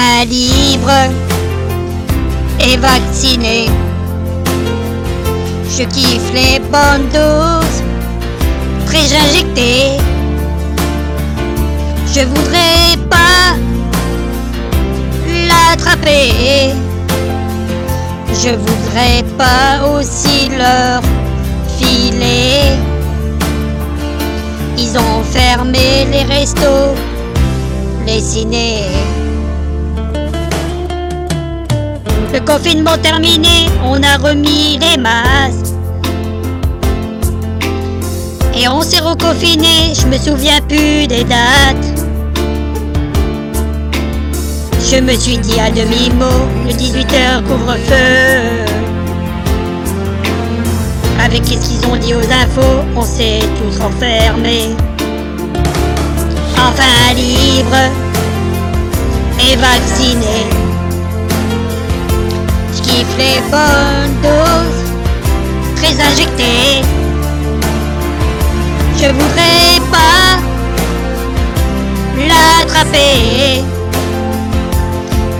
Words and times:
enfin 0.00 0.24
libre 0.24 0.90
et 2.60 2.76
vacciné. 2.76 3.66
Je 5.68 5.84
kiffe 5.84 6.32
les 6.34 6.58
bonnes 6.58 7.08
doses, 7.12 7.82
très 8.86 9.06
injectées. 9.14 9.98
Je 12.14 12.20
voudrais 12.24 12.96
pas 13.08 13.56
l'attraper. 15.48 16.74
Je 18.42 18.50
voudrais 18.50 19.22
pas 19.36 19.86
aussi 19.86 20.50
leur 20.56 21.02
filer. 21.78 22.76
Ils 24.78 24.96
ont 24.96 25.22
fermé 25.30 26.06
les 26.10 26.22
restos, 26.22 26.94
les 28.06 28.20
ciné. 28.20 28.86
Le 32.32 32.38
confinement 32.38 32.96
terminé, 33.02 33.66
on 33.84 34.00
a 34.04 34.16
remis 34.16 34.78
les 34.78 34.96
masques. 34.96 35.74
Et 38.54 38.68
on 38.68 38.82
s'est 38.82 39.00
reconfiné, 39.00 39.94
je 39.94 40.06
me 40.06 40.16
souviens 40.16 40.60
plus 40.68 41.08
des 41.08 41.24
dates. 41.24 42.06
Je 44.78 45.00
me 45.00 45.12
suis 45.14 45.38
dit 45.38 45.58
à 45.58 45.70
demi-mot, 45.70 46.46
le 46.66 46.72
18h 46.72 47.42
couvre-feu. 47.48 48.70
Avec 51.24 51.44
ce 51.44 51.54
qu'ils 51.54 51.86
ont 51.90 51.96
dit 51.96 52.14
aux 52.14 52.18
infos, 52.18 52.84
on 52.96 53.02
s'est 53.02 53.40
tous 53.58 53.82
enfermés. 53.82 54.76
Enfin 56.54 57.14
libre 57.14 57.76
et 59.40 59.56
vacciné. 59.56 60.69
Les 63.20 63.38
bonnes 63.50 64.16
doses, 64.22 64.84
très 65.76 65.92
injectées. 66.08 66.80
Je 68.96 69.08
voudrais 69.08 69.78
pas 69.92 70.40
l'attraper. 72.28 73.62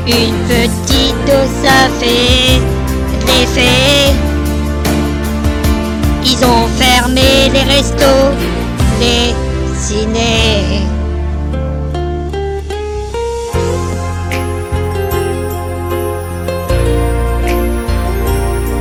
Une 0.06 0.36
petite 0.46 1.24
dose, 1.26 1.54
ça 1.64 1.88
fait 1.98 2.60
l'effet. 3.26 4.12
Ils 6.22 6.44
ont 6.44 6.66
fermé 6.78 7.48
les 7.50 7.62
restos, 7.62 8.28
les 9.00 9.34
ciné. 9.78 10.99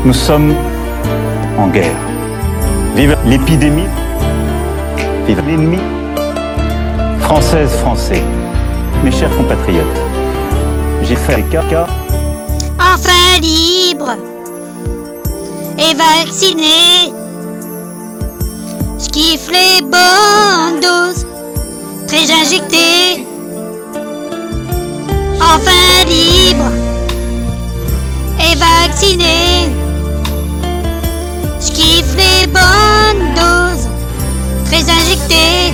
Nous 0.06 0.14
sommes 0.14 0.56
en 1.58 1.68
guerre. 1.68 1.98
Vive 2.96 3.18
l'épidémie, 3.26 3.88
vive 5.28 5.42
l'ennemi. 5.46 5.78
Françaises, 7.20 7.72
Français, 7.82 8.24
mes 9.04 9.12
chers 9.12 9.36
compatriotes, 9.36 9.86
j'ai 11.04 11.18
fait 11.18 11.36
les 11.36 11.44
caca. 11.44 11.86
Enfin 12.80 13.42
libre 13.42 14.16
et 15.78 15.94
vacciné. 15.94 17.14
Je 19.00 19.10
kiffe 19.10 19.52
les 19.52 19.82
bonnes 19.82 20.80
doses, 20.82 21.26
très 22.08 22.32
injectées. 22.32 23.28
Enfin 25.42 26.06
libre 26.08 26.72
et 28.40 28.56
vacciné. 28.56 29.89
Je 31.62 31.72
kiffe 31.72 32.16
les 32.16 32.48
bonnes 32.48 33.34
doses, 33.36 33.90
très 34.66 34.84
injectées. 34.90 35.74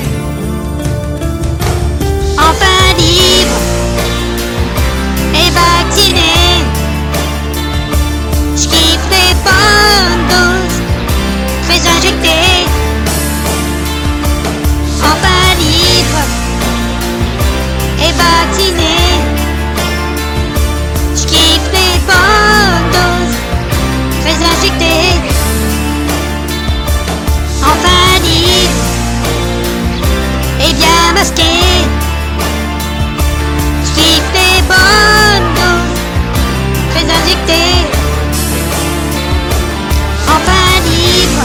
Enfin 40.27 40.81
libre 40.89 41.43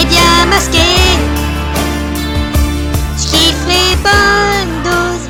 et 0.00 0.04
bien 0.06 0.46
masqué. 0.48 0.78
Je 3.18 3.24
kiffe 3.30 3.64
les 3.66 3.96
bonnes 3.96 4.82
doses, 4.84 5.28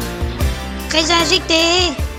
très 0.89 1.11
injectées. 1.11 2.10